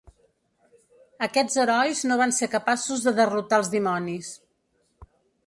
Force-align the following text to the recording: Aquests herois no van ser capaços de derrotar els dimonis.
Aquests 1.27 1.59
herois 1.63 2.01
no 2.13 2.17
van 2.23 2.33
ser 2.39 2.49
capaços 2.55 3.05
de 3.09 3.15
derrotar 3.21 3.61
els 3.65 3.71
dimonis. 3.77 4.33